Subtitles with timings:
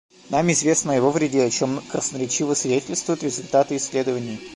[0.31, 4.39] Нам известно о его вреде, о чем красноречиво свидетельствуют результаты исследований.